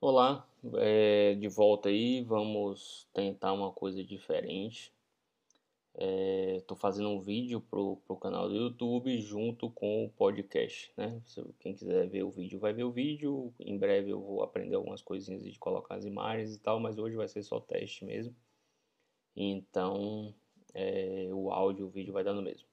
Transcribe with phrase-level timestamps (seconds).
[0.00, 0.46] Olá,
[0.76, 4.92] é, de volta aí, vamos tentar uma coisa diferente.
[6.00, 11.20] Estou é, fazendo um vídeo pro, pro canal do YouTube junto com o podcast, né?
[11.26, 13.52] Se quem quiser ver o vídeo vai ver o vídeo.
[13.58, 17.16] Em breve eu vou aprender algumas coisinhas de colocar as imagens e tal, mas hoje
[17.16, 18.32] vai ser só teste mesmo.
[19.34, 20.32] Então
[20.72, 22.68] é, o áudio, o vídeo vai dando mesmo.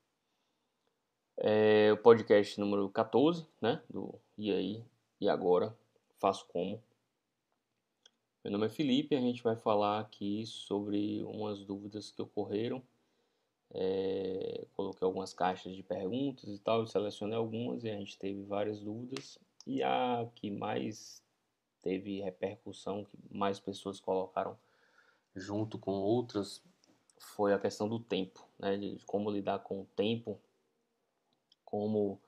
[1.38, 3.81] É, o podcast número 14, né?
[3.89, 4.85] Do E aí
[5.19, 5.75] e agora
[6.19, 6.80] faço como
[8.45, 12.83] meu nome é Felipe e a gente vai falar aqui sobre umas dúvidas que ocorreram.
[13.73, 18.79] É, coloquei algumas caixas de perguntas e tal, selecionei algumas e a gente teve várias
[18.79, 19.38] dúvidas.
[19.65, 21.23] E a que mais
[21.81, 24.57] teve repercussão, que mais pessoas colocaram
[25.35, 26.63] junto com outras,
[27.19, 28.77] foi a questão do tempo, né?
[28.77, 30.39] de como lidar com o tempo,
[31.63, 32.19] como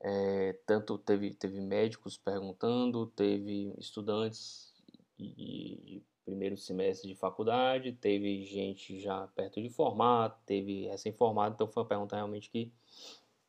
[0.00, 4.72] é, tanto teve, teve médicos perguntando, teve estudantes
[5.18, 11.82] de primeiro semestre de faculdade, teve gente já perto de formar, teve recém-formado, então foi
[11.82, 12.72] uma pergunta realmente que,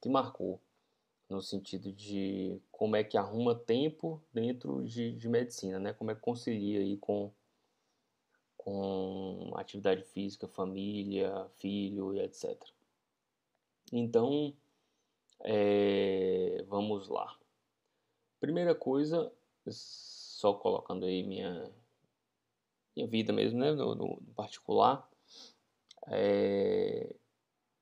[0.02, 0.59] que marcou,
[1.30, 5.94] no sentido de como é que arruma tempo dentro de, de medicina, né?
[5.94, 7.31] Como é que concilia aí com,
[8.58, 12.61] com atividade física, família, filho e etc.
[13.94, 14.53] Então,
[15.44, 17.38] é, vamos lá.
[18.39, 19.31] Primeira coisa,
[19.69, 21.72] só colocando aí minha,
[22.95, 25.09] minha vida mesmo, né, no, no particular,
[26.08, 27.16] é,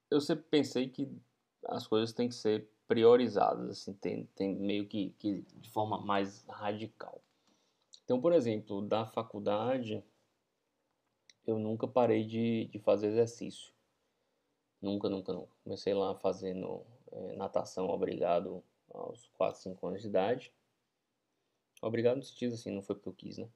[0.10, 1.10] eu sempre pensei que
[1.66, 6.44] as coisas têm que ser priorizadas, assim, tem, tem meio que, que de forma mais
[6.48, 7.22] radical.
[8.04, 10.04] Então, por exemplo, da faculdade,
[11.46, 13.72] eu nunca parei de, de fazer exercício.
[14.82, 15.56] Nunca, nunca, nunca.
[15.64, 20.54] Comecei lá fazendo é, natação obrigado aos 4, 5 anos de idade.
[21.82, 23.48] Obrigado no sentido assim, não foi porque eu quis, né?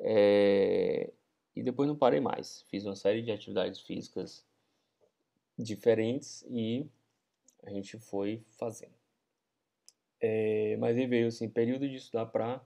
[0.00, 1.12] É...
[1.54, 2.62] E depois não parei mais.
[2.70, 4.46] Fiz uma série de atividades físicas
[5.58, 6.88] diferentes e
[7.62, 8.94] a gente foi fazendo.
[10.20, 10.76] É...
[10.78, 12.64] Mas aí veio assim, período de estudar para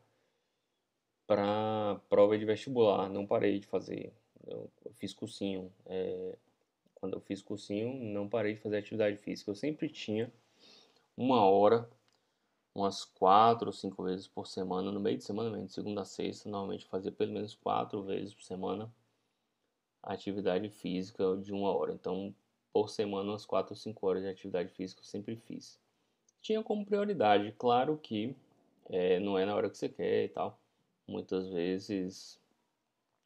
[1.27, 3.09] para prova de vestibular.
[3.09, 4.13] Não parei de fazer.
[4.47, 5.73] Eu, fiz cursinho.
[5.87, 6.37] É...
[6.95, 9.51] Quando eu fiz cursinho, não parei de fazer atividade física.
[9.51, 10.33] Eu sempre tinha
[11.17, 11.89] uma hora
[12.75, 16.49] umas quatro ou cinco vezes por semana, no meio de semana, de segunda a sexta,
[16.49, 18.91] normalmente fazia pelo menos quatro vezes por semana
[20.03, 21.93] atividade física de uma hora.
[21.93, 22.35] Então,
[22.73, 25.79] por semana, umas quatro ou cinco horas de atividade física eu sempre fiz.
[26.41, 28.35] Tinha como prioridade, claro que
[28.91, 30.59] é, não é na hora que você quer e tal.
[31.07, 32.41] Muitas vezes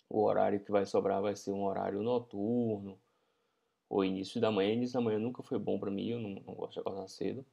[0.09, 2.99] o horário que vai sobrar vai ser um horário noturno
[3.89, 4.73] ou início da manhã.
[4.73, 7.45] Início da manhã nunca foi bom para mim, eu não, não gosto de acordar cedo.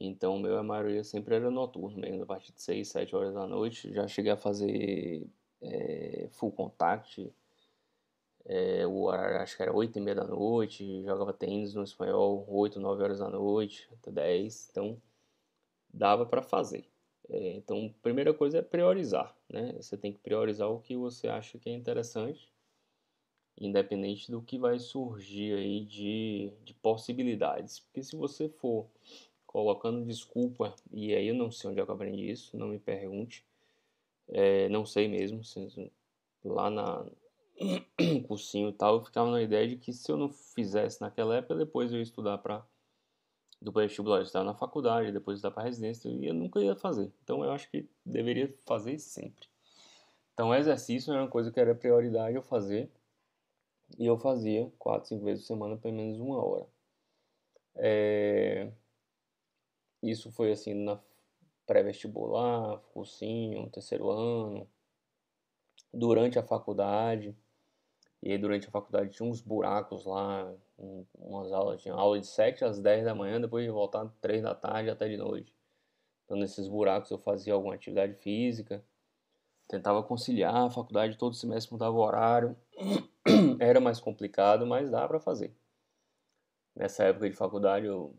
[0.00, 3.46] Então, meu, a maioria sempre era noturno, mesmo a partir de 6, 7 horas da
[3.46, 3.92] noite.
[3.92, 5.26] Já cheguei a fazer
[5.60, 7.32] é, full contact,
[8.44, 12.44] é, o horário acho que era 8 e meia da noite, jogava tênis no espanhol
[12.48, 15.00] 8, 9 horas da noite, até 10, então
[15.92, 16.84] dava para fazer.
[17.28, 19.74] É, então, primeira coisa é priorizar, né?
[19.80, 22.52] Você tem que priorizar o que você acha que é interessante,
[23.56, 27.78] independente do que vai surgir aí de, de possibilidades.
[27.80, 28.86] Porque se você for
[29.52, 33.44] colocando desculpa, e aí eu não sei onde é eu aprendi isso, não me pergunte,
[34.28, 35.42] é, não sei mesmo,
[36.44, 37.06] lá na
[38.26, 41.54] cursinho e tal, eu ficava na ideia de que se eu não fizesse naquela época,
[41.54, 42.64] depois eu ia estudar para
[43.60, 47.12] do vestibular, estar na faculdade, depois estudar para residência, e eu nunca ia fazer.
[47.22, 49.46] Então eu acho que deveria fazer sempre.
[50.32, 52.90] Então exercício era uma coisa que era prioridade eu fazer,
[53.98, 56.66] e eu fazia quatro, cinco vezes por semana, pelo menos uma hora.
[57.76, 58.72] É...
[60.02, 60.98] Isso foi assim na
[61.66, 64.68] pré-vestibular, cursinho, terceiro ano,
[65.92, 67.36] durante a faculdade.
[68.22, 70.52] E aí durante a faculdade tinha uns buracos lá,
[71.18, 74.54] umas aulas, tinha aula de 7 às 10 da manhã, depois de voltar 3 da
[74.54, 75.54] tarde até de noite.
[76.24, 78.84] Então nesses buracos eu fazia alguma atividade física,
[79.68, 82.56] tentava conciliar a faculdade, todo semestre mudava o horário.
[83.58, 85.54] Era mais complicado, mas dá para fazer.
[86.74, 88.14] Nessa época de faculdade eu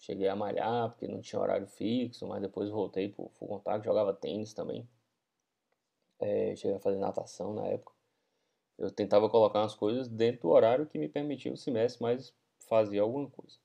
[0.00, 4.12] cheguei a malhar, porque não tinha horário fixo, mas depois voltei pro full contact, jogava
[4.12, 4.88] tênis também.
[6.18, 7.92] É, cheguei a fazer natação na época.
[8.78, 13.02] Eu tentava colocar umas coisas dentro do horário que me permitia o semestre, mas fazia
[13.02, 13.58] alguma coisa.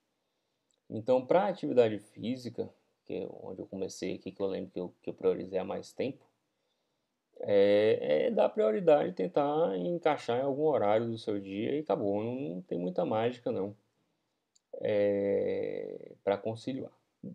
[0.90, 2.70] Então, para atividade física,
[3.06, 5.64] que é onde eu comecei aqui, que eu lembro que eu, que eu priorizei há
[5.64, 6.26] mais tempo,
[7.40, 12.24] é, é dar prioridade, tentar encaixar em algum horário do seu dia e acabou.
[12.24, 13.76] Não, não tem muita mágica, não,
[14.82, 16.92] é, para conciliar.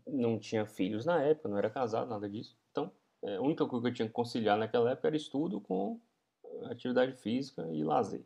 [0.07, 2.57] Não tinha filhos na época, não era casado, nada disso.
[2.71, 2.91] Então,
[3.23, 6.01] é, a única coisa que eu tinha que conciliar naquela época era estudo com
[6.65, 8.25] atividade física e lazer.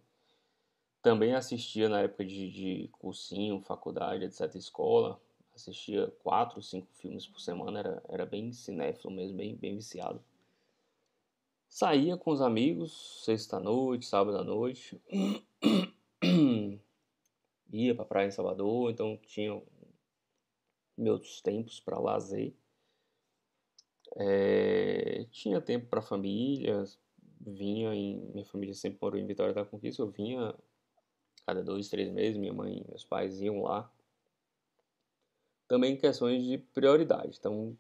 [1.03, 5.21] Também assistia na época de, de cursinho, faculdade, etc., escola.
[5.55, 10.21] Assistia quatro, cinco filmes por semana, era, era bem cinéfilo mesmo, bem, bem viciado.
[11.69, 15.01] Saía com os amigos, sexta-noite, sábado-à-noite.
[17.75, 19.61] Ia pra praia em Salvador, então tinha
[20.97, 22.55] meus tempos para lazer.
[24.17, 26.85] É, tinha tempo para família,
[27.41, 28.21] vinha em.
[28.33, 30.55] Minha família sempre morou em Vitória da Conquista, eu vinha
[31.45, 33.93] cada dois, três meses, minha mãe e meus pais iam lá.
[35.67, 37.39] Também questões de prioridade.
[37.41, 37.77] Então,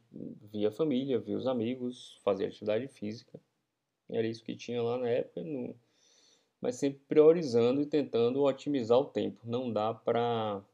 [0.51, 3.41] via a família, via os amigos, fazia atividade física.
[4.11, 5.77] Era isso que tinha lá na época, no...
[6.65, 9.39] mas sempre priorizando e tentando otimizar o tempo.
[9.45, 10.65] Não dá para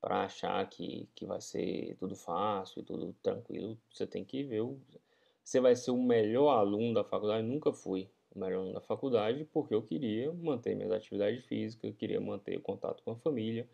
[0.00, 3.78] para achar que, que vai ser tudo fácil e tudo tranquilo.
[3.92, 4.62] Você tem que ver.
[5.44, 7.46] Você vai ser o melhor aluno da faculdade?
[7.46, 11.96] Nunca fui o melhor aluno da faculdade porque eu queria manter minhas atividades físicas, eu
[11.96, 13.68] queria manter o contato com a família.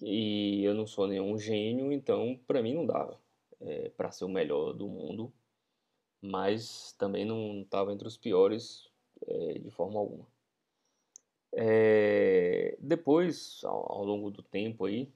[0.00, 3.18] E eu não sou nenhum gênio, então para mim não dava
[3.60, 5.32] é, para ser o melhor do mundo
[6.26, 8.90] mas também não estava entre os piores
[9.26, 10.26] é, de forma alguma.
[11.52, 15.08] É, depois, ao, ao, longo do tempo aí,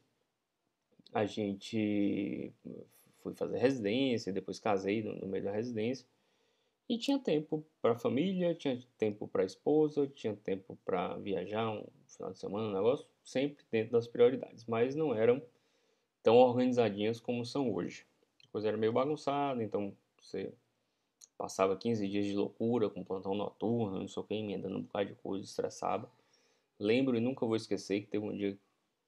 [1.13, 2.53] a gente
[3.23, 6.07] foi fazer residência, depois casei no, no meio da residência
[6.89, 11.71] e tinha tempo para a família, tinha tempo para a esposa, tinha tempo para viajar
[11.71, 15.43] um final de semana, um negócio, sempre dentro das prioridades, mas não eram
[16.23, 18.07] tão organizadinhas como são hoje.
[18.45, 20.53] A coisa era meio bagunçada, então você
[21.39, 25.11] Passava 15 dias de loucura, com plantão noturno, não sei o que, emendando um bocado
[25.11, 26.11] de coisa, estressava.
[26.81, 28.59] Lembro e nunca vou esquecer que teve um dia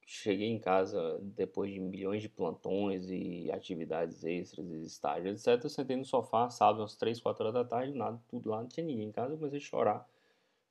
[0.01, 5.65] que cheguei em casa depois de milhões de plantões e atividades extras e estágios, etc.
[5.65, 8.69] Eu sentei no sofá, sábado, às 3, 4 horas da tarde, nada, tudo lá, não
[8.69, 9.35] tinha ninguém em casa.
[9.35, 10.09] Eu comecei a chorar.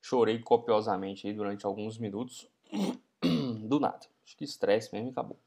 [0.00, 2.48] Chorei copiosamente aí durante alguns minutos.
[3.68, 4.06] Do nada.
[4.24, 5.38] Acho que estresse mesmo acabou.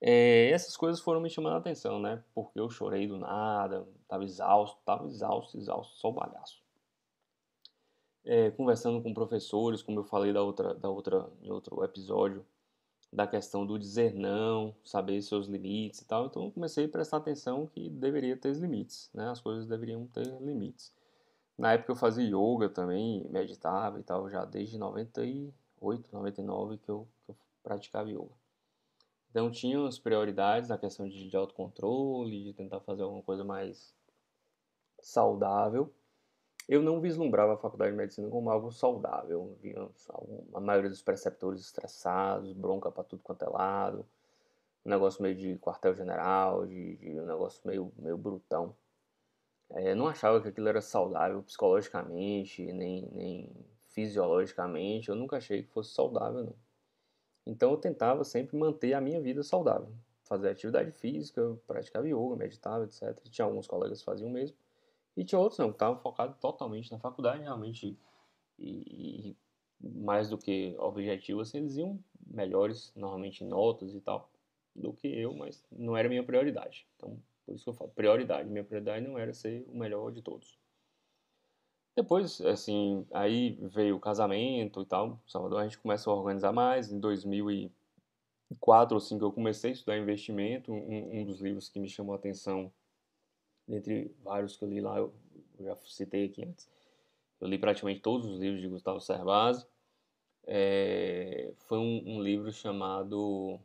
[0.00, 2.22] É, essas coisas foram me chamando a atenção, né?
[2.34, 6.62] Porque eu chorei do nada, tava exausto, tava exausto, exausto, só o bagaço.
[8.24, 12.44] É, conversando com professores, como eu falei da outra, da outra, em outro episódio,
[13.12, 16.26] da questão do dizer não, saber seus limites e tal.
[16.26, 19.28] Então eu comecei a prestar atenção que deveria ter limites, né?
[19.30, 20.94] As coisas deveriam ter limites.
[21.58, 27.06] Na época eu fazia yoga também, meditava e tal, já desde 98, 99 que eu,
[27.26, 28.39] que eu praticava yoga.
[29.30, 33.94] Então tinha as prioridades na questão de, de autocontrole, de tentar fazer alguma coisa mais
[35.00, 35.92] saudável.
[36.68, 39.56] Eu não vislumbrava a faculdade de medicina como algo saudável.
[39.60, 39.88] Via
[40.54, 44.06] a maioria dos preceptores estressados, bronca para tudo quanto é lado,
[44.84, 48.74] um negócio meio de quartel-general, de, de, um negócio meio, meio brutão.
[49.70, 53.50] É, não achava que aquilo era saudável psicologicamente, nem, nem
[53.88, 55.08] fisiologicamente.
[55.08, 56.69] Eu nunca achei que fosse saudável, não.
[57.46, 59.92] Então eu tentava sempre manter a minha vida saudável.
[60.24, 63.18] Fazer atividade física, praticava yoga, meditava, etc.
[63.30, 64.56] Tinha alguns colegas que faziam o mesmo.
[65.16, 67.98] E tinha outros não, que estavam focados totalmente na faculdade, realmente.
[68.58, 69.36] E, e,
[69.80, 74.30] mais do que objetivo, assim, eles iam melhores, normalmente em notas e tal,
[74.74, 76.86] do que eu, mas não era minha prioridade.
[76.96, 78.48] Então, por isso que eu falo, prioridade.
[78.48, 80.58] Minha prioridade não era ser o melhor de todos.
[82.00, 85.20] Depois, assim, aí veio o casamento e tal.
[85.26, 86.90] Salvador a gente começa a organizar mais.
[86.90, 90.72] Em 2004 ou 2005 eu comecei a estudar investimento.
[90.72, 92.72] Um, um, dos livros que me chamou a atenção,
[93.68, 95.12] dentre vários que eu li lá, eu,
[95.58, 96.66] eu já citei aqui antes.
[97.38, 99.66] Eu li praticamente todos os livros de Gustavo Cerbasi.
[100.46, 103.60] É, foi um, um, livro chamado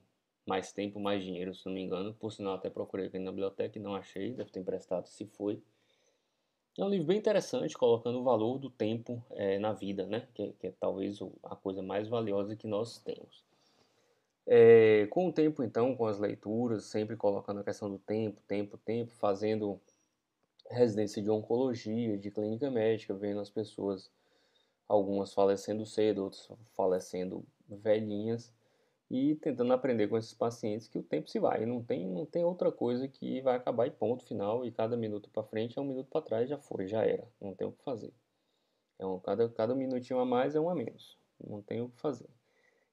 [0.46, 2.14] Mais Tempo, Mais Dinheiro, se não me engano.
[2.14, 4.34] Por sinal, até procurei aqui na biblioteca e não achei.
[4.34, 5.64] Deve ter emprestado se foi.
[6.78, 10.28] É um livro bem interessante, colocando o valor do tempo é, na vida, né?
[10.34, 13.46] Que, que, é talvez a coisa mais valiosa que nós temos.
[14.46, 18.78] É, com o tempo, então, com as leituras, sempre colocando a questão do tempo, tempo,
[18.78, 19.80] tempo, fazendo
[20.70, 24.12] residência de oncologia, de clínica médica, vendo as pessoas,
[24.88, 28.54] algumas falecendo cedo, outras falecendo velhinhas,
[29.10, 32.44] e tentando aprender com esses pacientes que o tempo se vai, não tem, não tem
[32.44, 35.86] outra coisa que vai acabar e ponto final, e cada minuto para frente é um
[35.86, 38.14] minuto para trás, já foi, já era, não tem o que fazer.
[38.98, 42.00] É um, cada, cada minutinho a mais é um a menos, não tem o que
[42.00, 42.30] fazer.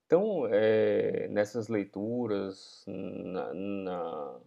[0.07, 4.41] Então, é, nessas leituras, na, na,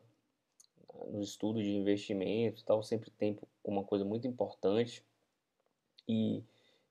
[1.07, 5.03] no estudo de investimento e tal, sempre tempo uma coisa muito importante.
[6.07, 6.43] E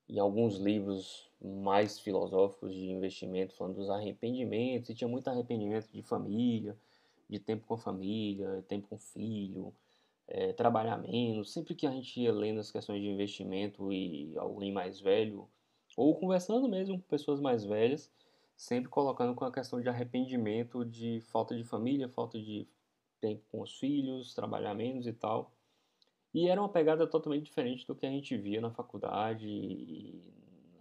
[0.09, 6.01] em alguns livros mais filosóficos de investimento, falando dos arrependimentos, e tinha muito arrependimento de
[6.01, 6.77] família,
[7.29, 9.73] de tempo com a família, tempo com o filho,
[10.27, 11.51] é, trabalhar menos.
[11.51, 15.47] Sempre que a gente ia lendo as questões de investimento e alguém mais velho,
[15.97, 18.11] ou conversando mesmo com pessoas mais velhas,
[18.55, 22.67] sempre colocando com a questão de arrependimento, de falta de família, falta de
[23.19, 25.51] tempo com os filhos, trabalhar menos e tal.
[26.33, 30.21] E era uma pegada totalmente diferente do que a gente via na faculdade e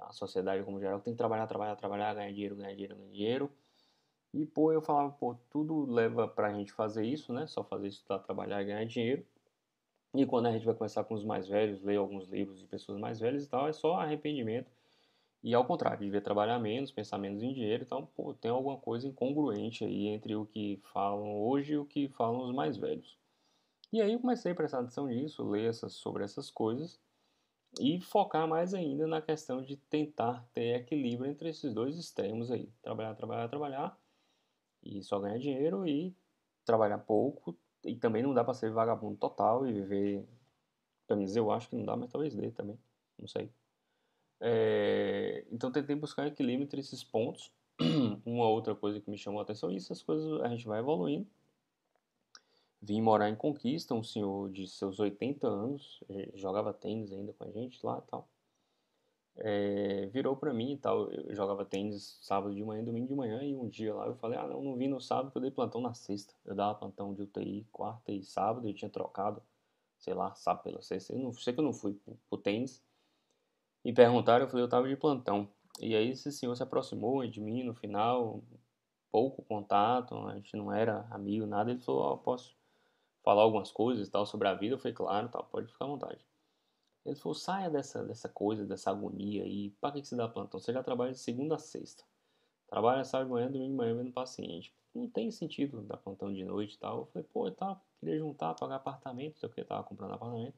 [0.07, 1.01] na sociedade como geral.
[1.01, 3.53] Tem que trabalhar, trabalhar, trabalhar, ganhar dinheiro, ganhar dinheiro, ganhar dinheiro.
[4.33, 7.47] E, pô, eu falava, pô, tudo leva pra gente fazer isso, né?
[7.47, 9.25] Só fazer isso, tá, trabalhar e ganhar dinheiro.
[10.15, 12.99] E quando a gente vai conversar com os mais velhos, ler alguns livros de pessoas
[12.99, 14.71] mais velhas e tal, é só arrependimento.
[15.43, 17.85] E ao contrário, devia trabalhar menos, pensar menos em dinheiro.
[17.85, 22.09] Então, pô, tem alguma coisa incongruente aí entre o que falam hoje e o que
[22.09, 23.19] falam os mais velhos.
[23.93, 27.01] E aí eu comecei a prestar atenção nisso, ler essas, sobre essas coisas
[27.81, 32.69] e focar mais ainda na questão de tentar ter equilíbrio entre esses dois extremos aí.
[32.83, 33.99] Trabalhar, trabalhar, trabalhar
[34.83, 36.15] e só ganhar dinheiro e
[36.65, 37.57] trabalhar pouco.
[37.85, 40.27] E também não dá para ser vagabundo total e viver
[41.07, 42.79] pelo menos eu acho que não dá mas talvez dê também
[43.19, 43.51] não sei.
[44.41, 47.53] É, então tentei buscar equilíbrio entre esses pontos.
[48.25, 51.29] Uma outra coisa que me chamou a atenção e essas coisas a gente vai evoluindo
[52.85, 56.03] vim morar em Conquista um senhor de seus 80 anos
[56.35, 58.29] jogava tênis ainda com a gente lá e tal
[59.37, 61.11] é, virou para mim e tal.
[61.11, 64.39] Eu jogava tênis sábado de manhã, domingo de manhã, e um dia lá eu falei:
[64.39, 66.35] Ah, não, não vim no sábado, que eu dei plantão na sexta.
[66.45, 69.43] Eu dava plantão de UTI quarta e sábado, eu tinha trocado,
[69.99, 71.13] sei lá, sábado pela sexta.
[71.13, 72.83] Eu não sei que eu não fui pro, pro tênis.
[73.85, 75.49] E perguntaram, eu falei: Eu tava de plantão.
[75.81, 78.43] E aí esse senhor se aproximou de mim no final,
[79.11, 81.71] pouco contato, a gente não era amigo, nada.
[81.71, 82.55] Ele falou: oh, Posso
[83.25, 84.75] falar algumas coisas tal sobre a vida?
[84.75, 86.25] Eu falei: Claro, tal, pode ficar à vontade.
[87.05, 89.71] Ele falou, saia dessa, dessa coisa, dessa agonia aí.
[89.81, 90.59] Para que, você dá plantão?
[90.59, 92.03] Você já trabalha de segunda a sexta.
[92.67, 94.75] Trabalha sábado de manhã, domingo de manhã vendo paciente.
[94.95, 97.01] Não tem sentido dar plantão de noite e tal.
[97.01, 100.57] Eu falei, pô, eu tava, queria juntar, pagar apartamento, sei o que, tava comprando apartamento.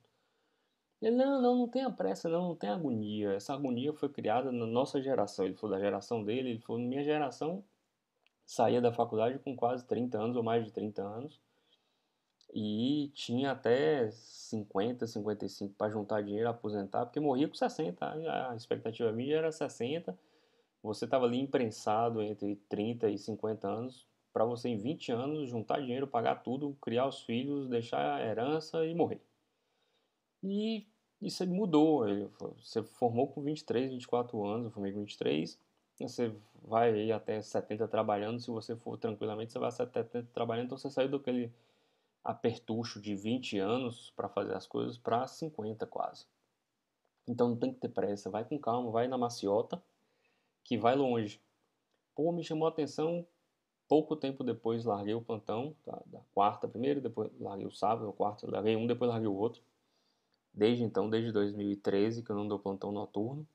[1.03, 3.33] Ele, não, não, não tenha pressa, não, não tem agonia.
[3.33, 5.45] Essa agonia foi criada na nossa geração.
[5.45, 7.65] Ele falou da geração dele, ele falou, minha geração
[8.47, 11.41] saía da faculdade com quase 30 anos ou mais de 30 anos
[12.59, 19.13] e tinha até 50, 55 para juntar dinheiro, aposentar, porque morria com 60, a expectativa
[19.13, 20.19] minha era 60.
[20.83, 25.83] Você estava ali imprensado entre 30 e 50 anos para você em 20 anos juntar
[25.83, 29.21] dinheiro, pagar tudo, criar os filhos, deixar a herança e morrer.
[30.43, 30.87] E
[31.21, 32.07] isso mudou.
[32.59, 35.59] Você formou com 23, 24 anos, eu formei com 23.
[36.01, 36.33] Você
[36.63, 40.89] vai até 70 trabalhando, se você for tranquilamente, você vai até 70 trabalhando, então você
[40.91, 41.53] saiu daquele
[42.27, 46.27] apertucho de 20 anos para fazer as coisas para 50 quase.
[47.27, 49.83] Então não tem que ter pressa, vai com calma, vai na maciota,
[50.65, 51.41] que vai longe.
[52.15, 53.27] Pô, me chamou a atenção,
[53.89, 58.13] pouco tempo depois larguei o plantão, da, da quarta primeiro, depois larguei o sábado, o
[58.13, 59.63] quarto, larguei um, depois larguei o outro.
[60.53, 63.47] Desde então, desde 2013, que eu não dou plantão noturno.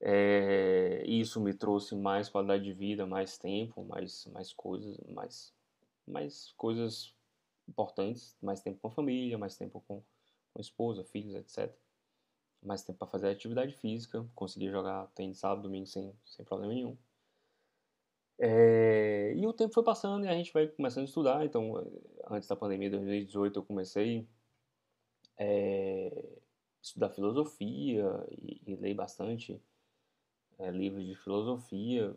[0.00, 5.52] É, isso me trouxe mais qualidade de vida, mais tempo, mais, mais coisas, mais,
[6.06, 7.14] mais coisas
[7.68, 11.74] importantes, mais tempo com a família, mais tempo com, com a esposa, filhos, etc.
[12.62, 16.96] Mais tempo para fazer atividade física, conseguir jogar tênis sábado, domingo sem, sem problema nenhum.
[18.38, 21.44] É, e o tempo foi passando e a gente vai começando a estudar.
[21.44, 21.74] Então,
[22.30, 24.26] antes da pandemia de 2018, eu comecei
[25.38, 26.40] é,
[26.82, 29.60] estudar filosofia e, e bastante
[30.58, 32.14] é, livros de filosofia.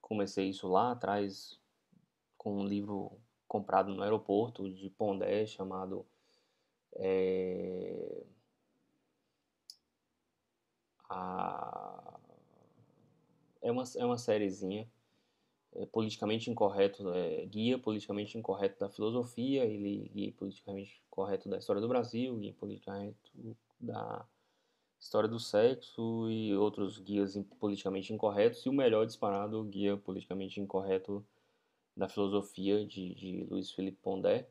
[0.00, 1.58] Comecei isso lá atrás
[2.36, 6.06] com um livro comprado no aeroporto de Pondé chamado
[6.94, 8.24] é,
[11.08, 12.20] a,
[13.60, 14.88] é uma é uma sériezinha
[15.74, 21.82] é, politicamente incorreto é, guia politicamente incorreto da filosofia ele guia politicamente correto da história
[21.82, 23.18] do Brasil guia politicamente
[23.80, 24.24] da
[24.96, 31.26] história do sexo e outros guias politicamente incorretos e o melhor disparado guia politicamente incorreto
[32.00, 34.48] da filosofia de, de Luiz Felipe Pondé.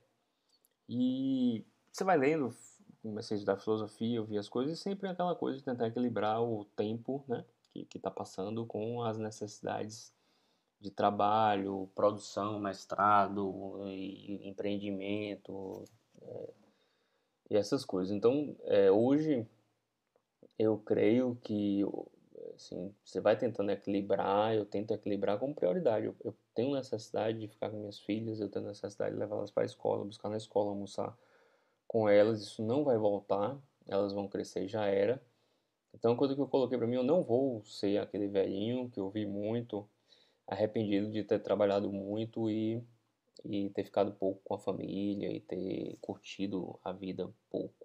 [0.87, 2.55] E você vai lendo,
[3.01, 6.41] comecei a estudar filosofia, eu vi as coisas, e sempre aquela coisa de tentar equilibrar
[6.43, 10.13] o tempo né, que está passando com as necessidades
[10.79, 15.83] de trabalho, produção, mestrado, e empreendimento
[16.21, 16.53] é,
[17.49, 18.15] e essas coisas.
[18.15, 19.45] Então, é, hoje
[20.57, 21.83] eu creio que
[22.59, 26.07] Assim, você vai tentando equilibrar, eu tento equilibrar como prioridade.
[26.07, 29.63] Eu, eu tenho necessidade de ficar com minhas filhas, eu tenho necessidade de levá-las para
[29.63, 31.17] a escola, buscar na escola, almoçar
[31.87, 32.41] com elas.
[32.41, 35.21] Isso não vai voltar, elas vão crescer, já era.
[35.93, 39.09] Então, coisa que eu coloquei para mim, eu não vou ser aquele velhinho que eu
[39.09, 39.87] vi muito,
[40.45, 42.83] arrependido de ter trabalhado muito e,
[43.45, 47.78] e ter ficado pouco com a família e ter curtido a vida pouco.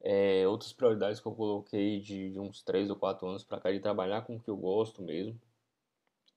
[0.00, 3.72] É, outras prioridades que eu coloquei de, de uns 3 ou 4 anos para cá
[3.72, 5.40] de trabalhar com o que eu gosto mesmo.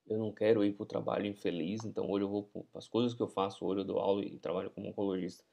[0.08, 3.14] Eu não quero ir para o trabalho infeliz, então hoje eu vou para as coisas
[3.14, 5.44] que eu faço, hoje eu dou aula e trabalho como oncologista.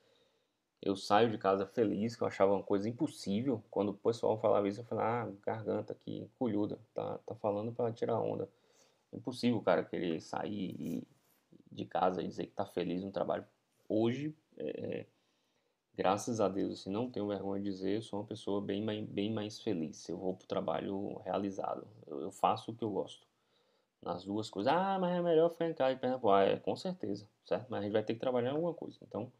[0.81, 3.63] Eu saio de casa feliz, que eu achava uma coisa impossível.
[3.71, 7.93] Quando o pessoal falava isso, eu falava, ah, garganta aqui, colhuda, tá, tá falando para
[7.93, 8.49] tirar onda.
[9.13, 11.03] Impossível o cara querer sair
[11.71, 13.47] de casa e dizer que tá feliz no trabalho.
[13.89, 15.07] Hoje, é,
[15.97, 19.33] graças a Deus, assim, não tenho vergonha de dizer, eu sou uma pessoa bem, bem
[19.33, 20.09] mais feliz.
[20.09, 21.87] Eu vou pro trabalho realizado.
[22.07, 23.27] Eu, eu faço o que eu gosto.
[24.03, 24.73] Nas duas coisas.
[24.73, 27.67] Ah, mas é melhor ficar em casa e perna ah, é, com certeza, certo?
[27.71, 28.99] Mas a gente vai ter que trabalhar em alguma coisa.
[29.03, 29.33] Então,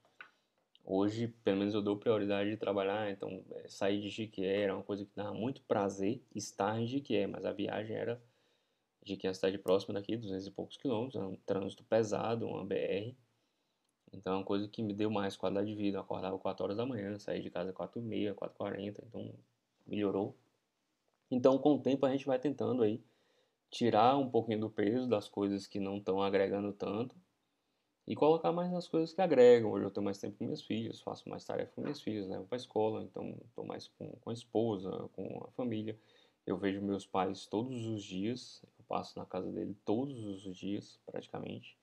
[0.85, 3.11] hoje, pelo menos eu dou prioridade de trabalhar.
[3.11, 7.27] Então, é, sair de Jiquié era uma coisa que dava muito prazer estar em Jiquié,
[7.27, 8.21] mas a viagem era
[9.05, 12.65] Jiquié é uma cidade próxima daqui, 200 e poucos quilômetros, é um trânsito pesado, uma
[12.65, 13.15] BR.
[14.17, 15.99] Então é uma coisa que me deu mais qualidade de vida.
[15.99, 19.05] Eu acordava 4 horas da manhã, saí de casa 4 e meia, 4 e 40,
[19.07, 19.35] então
[19.87, 20.35] melhorou.
[21.31, 23.03] Então com o tempo a gente vai tentando aí
[23.71, 27.15] tirar um pouquinho do peso das coisas que não estão agregando tanto
[28.07, 29.71] e colocar mais nas coisas que agregam.
[29.71, 32.47] Hoje eu tenho mais tempo com minhas filhas, faço mais tarefa com minhas filhas, levo
[32.47, 35.99] para escola, então estou mais com, com a esposa, com a família.
[36.47, 41.01] Eu vejo meus pais todos os dias, eu passo na casa dele todos os dias,
[41.05, 41.77] praticamente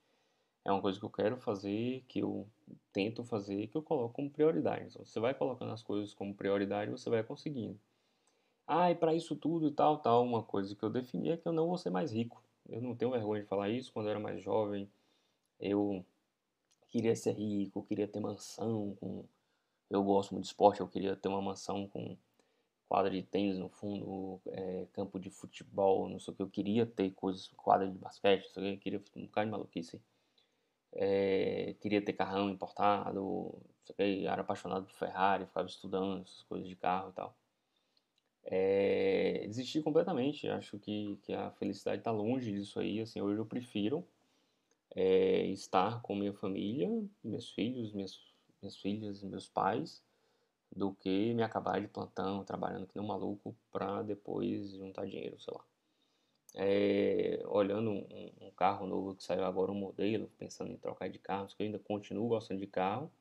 [0.66, 2.48] é uma coisa que eu quero fazer, que eu
[2.92, 4.86] tento fazer, que eu coloco como prioridade.
[4.88, 7.78] Então, você vai colocando as coisas como prioridade, você vai conseguindo.
[8.66, 11.48] Ah, e para isso tudo e tal, tal, uma coisa que eu defini é que
[11.48, 12.42] eu não vou ser mais rico.
[12.70, 13.92] Eu não tenho vergonha de falar isso.
[13.92, 14.90] Quando eu era mais jovem,
[15.60, 16.06] eu
[16.90, 19.26] queria ser rico, queria ter mansão com...
[19.90, 22.18] Eu gosto muito de esporte, eu queria ter uma mansão com
[22.88, 26.42] quadra de tênis no fundo, é, campo de futebol, não sei o que.
[26.44, 28.90] Eu queria ter coisas, quadra de basquete, não sei o que.
[28.90, 30.02] Eu queria um bocado de maluquice
[30.96, 33.54] é, queria ter carrão importado,
[33.98, 37.36] era apaixonado por Ferrari, ficava estudando essas coisas de carro e tal.
[38.46, 43.46] É, desisti completamente, acho que, que a felicidade está longe disso aí, assim, hoje eu
[43.46, 44.06] prefiro
[44.96, 46.90] é, estar com minha família,
[47.24, 48.22] meus filhos, minhas,
[48.62, 50.04] minhas filhas, meus pais,
[50.76, 55.40] do que me acabar de plantão, trabalhando que nem um maluco, para depois juntar dinheiro,
[55.40, 55.64] sei lá
[56.54, 61.20] é, olhando um, um, carro novo que saiu agora, um modelo, pensando em trocar de
[61.20, 63.12] carro, que eu ainda continuo gostando de carro,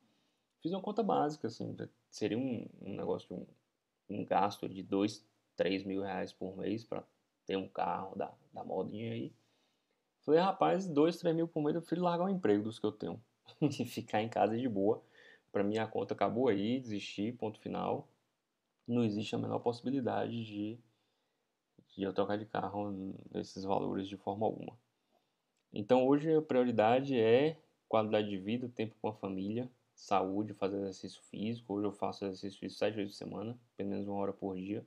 [0.61, 1.75] fiz uma conta básica, assim,
[2.09, 6.83] seria um, um negócio de um, um gasto de 2, 3 mil reais por mês
[6.83, 7.03] para
[7.45, 9.33] ter um carro da, da modinha aí.
[10.21, 12.91] Falei, rapaz, 2, 3 mil por mês, eu prefiro largar o emprego dos que eu
[12.91, 13.21] tenho
[13.61, 15.03] e ficar em casa de boa.
[15.51, 18.07] Para mim a conta acabou aí, desisti, ponto final.
[18.87, 20.79] Não existe a menor possibilidade de
[21.95, 24.77] de eu trocar de carro nesses valores de forma alguma.
[25.71, 31.21] Então hoje a prioridade é qualidade de vida, tempo com a família, saúde, fazer exercício
[31.23, 31.73] físico.
[31.73, 34.85] Hoje eu faço exercício físico sete vezes por semana, pelo menos uma hora por dia.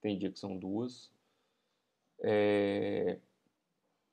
[0.00, 1.12] Tem dia que são duas.
[2.20, 3.18] É...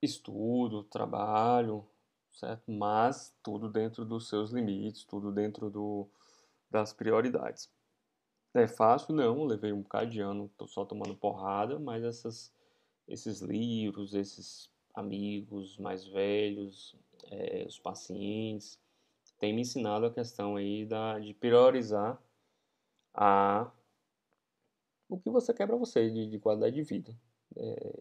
[0.01, 1.87] Estudo, trabalho,
[2.31, 2.71] certo?
[2.71, 6.07] Mas tudo dentro dos seus limites, tudo dentro do,
[6.69, 7.71] das prioridades.
[8.57, 9.13] É fácil?
[9.13, 12.51] Não, levei um bocado de ano, tô só tomando porrada, mas essas,
[13.07, 16.95] esses livros, esses amigos mais velhos,
[17.29, 18.79] é, os pacientes,
[19.37, 22.19] têm me ensinado a questão aí da, de priorizar
[23.13, 23.71] a,
[25.07, 27.15] o que você quer para você de, de, qualidade de vida.
[27.55, 27.99] É,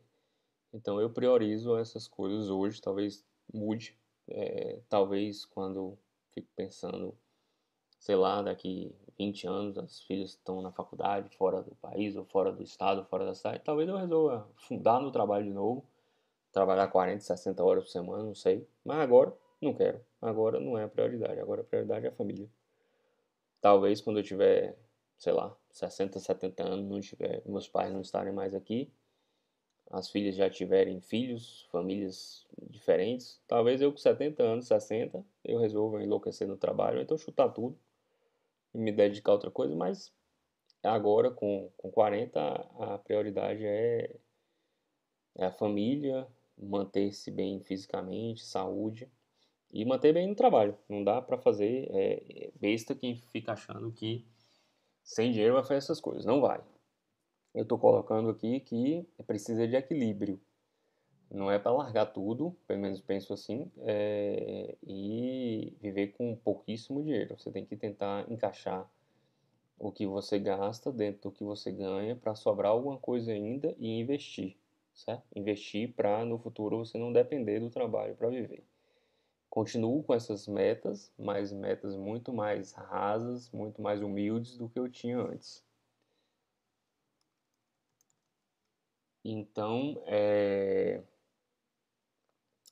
[0.73, 3.95] então eu priorizo essas coisas hoje, talvez mude,
[4.27, 5.99] é, talvez quando
[6.33, 7.15] fico pensando,
[7.99, 12.53] sei lá, daqui 20 anos, as filhas estão na faculdade, fora do país, ou fora
[12.53, 15.85] do estado, fora da cidade, talvez eu resolva fundar no trabalho de novo,
[16.53, 18.67] trabalhar 40, 60 horas por semana, não sei.
[18.85, 20.01] Mas agora, não quero.
[20.21, 21.41] Agora não é a prioridade.
[21.41, 22.49] Agora a prioridade é a família.
[23.61, 24.77] Talvez quando eu tiver,
[25.19, 28.91] sei lá, 60, 70 anos, não tiver, meus pais não estarem mais aqui,
[29.91, 36.03] as filhas já tiverem filhos, famílias diferentes, talvez eu com 70 anos, 60, eu resolva
[36.03, 37.79] enlouquecer no trabalho, então chutar tudo
[38.77, 40.13] e me dedicar a outra coisa, mas
[40.83, 44.15] agora com, com 40 a prioridade é,
[45.35, 49.11] é a família, manter-se bem fisicamente, saúde
[49.73, 50.77] e manter bem no trabalho.
[50.89, 54.27] Não dá para fazer é, besta quem fica achando que
[55.03, 56.27] sem dinheiro vai fazer essas coisas.
[56.27, 56.63] Não vai.
[57.55, 60.39] eu estou colocando aqui que precisa de equilíbrio.
[61.31, 67.37] Não é para largar tudo, pelo menos penso assim, é, e viver com pouquíssimo dinheiro.
[67.39, 68.89] Você tem que tentar encaixar
[69.79, 74.01] o que você gasta dentro do que você ganha para sobrar alguma coisa ainda e
[74.01, 74.57] investir,
[74.95, 75.25] certo?
[75.35, 78.65] Investir para no futuro você não depender do trabalho para viver.
[79.51, 84.89] Continuo com essas metas, mas metas muito mais rasas, muito mais humildes do que eu
[84.89, 85.65] tinha antes.
[89.25, 91.03] Então, é,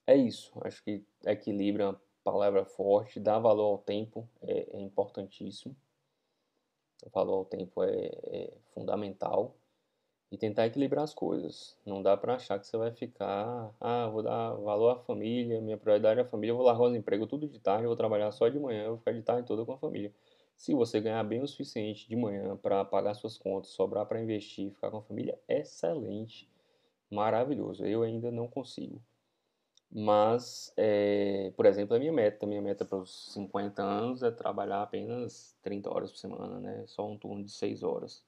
[0.06, 0.52] é isso.
[0.62, 3.20] Acho que equilíbrio é uma palavra forte.
[3.20, 5.76] Dar valor ao tempo é, é importantíssimo.
[7.04, 9.54] O valor ao tempo é, é, fundamental.
[10.32, 11.76] E tentar equilibrar as coisas.
[11.86, 13.72] Não dá para achar que você vai ficar.
[13.80, 16.96] Ah, vou dar valor à família, minha prioridade é a família, eu vou largar os
[16.96, 19.46] empregos tudo de tarde, eu vou trabalhar só de manhã, eu vou ficar de tarde
[19.46, 20.12] toda com a família.
[20.56, 24.72] Se você ganhar bem o suficiente de manhã para pagar suas contas, sobrar para investir,
[24.72, 26.48] ficar com a família, excelente,
[27.10, 27.86] maravilhoso.
[27.86, 29.00] Eu ainda não consigo.
[29.96, 34.82] Mas, é, por exemplo, a minha meta, minha meta para os 50 anos é trabalhar
[34.82, 36.84] apenas 30 horas por semana, né?
[36.88, 38.24] Só um turno de 6 horas.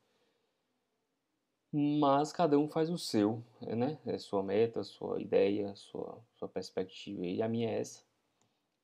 [1.72, 3.98] Mas cada um faz o seu, né?
[4.06, 7.26] É sua meta, sua ideia, sua, sua perspectiva.
[7.26, 8.04] E a minha é essa.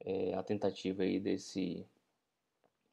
[0.01, 1.87] É a tentativa aí desse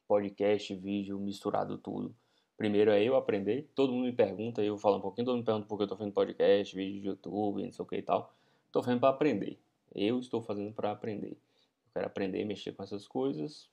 [0.06, 2.14] podcast, vídeo, misturado tudo.
[2.56, 5.46] Primeiro é eu aprender, todo mundo me pergunta, eu falo um pouquinho, todo mundo me
[5.46, 8.02] pergunta por que eu tô fazendo podcast, vídeo de YouTube, não sei o que e
[8.02, 8.32] tal.
[8.70, 9.58] Tô fazendo para aprender.
[9.94, 11.32] Eu estou fazendo para aprender.
[11.32, 13.68] Eu quero aprender a mexer com essas coisas,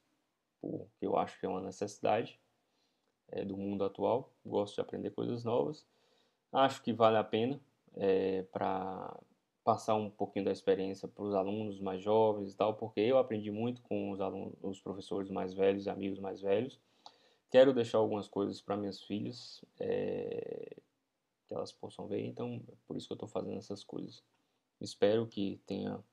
[0.60, 2.40] porque eu acho que é uma necessidade
[3.30, 4.34] é, do mundo atual.
[4.46, 5.86] Gosto de aprender coisas novas.
[6.52, 7.60] Acho que vale a pena
[7.96, 9.16] é, para
[9.64, 13.52] passar um pouquinho da experiência para os alunos mais jovens e tal, porque eu aprendi
[13.52, 16.80] muito com os alunos, os professores mais velhos, amigos mais velhos.
[17.52, 20.78] Quero deixar algumas coisas para minhas filhas, é,
[21.46, 24.24] que elas possam ver, então por isso que eu estou fazendo essas coisas.
[24.80, 26.04] Espero que tenha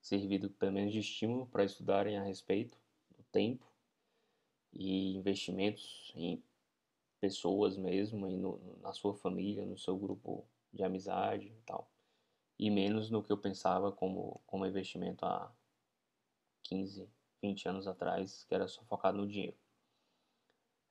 [0.00, 2.78] servido pelo menos de estímulo para estudarem a respeito
[3.16, 3.66] do tempo
[4.72, 6.42] e investimentos em
[7.20, 11.90] pessoas mesmo, e no, na sua família, no seu grupo de amizade e tal.
[12.58, 15.52] E menos no que eu pensava como, como investimento há
[16.62, 17.08] 15,
[17.42, 19.56] 20 anos atrás, que era só focado no dinheiro.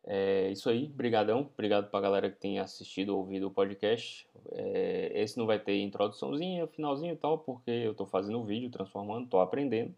[0.05, 4.27] É isso aí, brigadão, obrigado pra galera que tem assistido ou ouvido o podcast.
[4.51, 8.69] É, esse não vai ter introduçãozinha, finalzinho e tal, porque eu tô fazendo o vídeo,
[8.69, 9.93] transformando, tô aprendendo.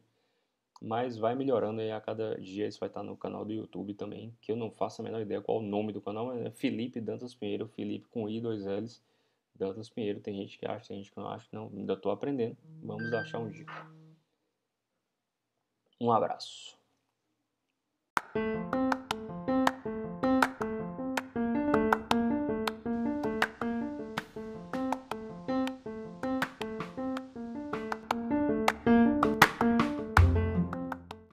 [0.82, 4.36] Mas vai melhorando aí a cada dia, isso vai estar no canal do YouTube também,
[4.42, 7.36] que eu não faço a menor ideia qual o nome do canal, é Felipe Dantas
[7.36, 9.04] Pinheiro, Felipe com I, dois L's,
[9.54, 10.20] Dantas Pinheiro.
[10.20, 13.38] Tem gente que acha, tem gente que não acha, não, ainda tô aprendendo, vamos achar
[13.38, 13.66] um dia.
[16.02, 16.76] Um abraço.